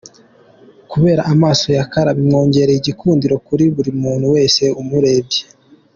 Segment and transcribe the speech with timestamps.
[0.91, 5.41] Kubera amaso ya Cara bimwongerere igikundiro kuri buri muntu wese umurebye.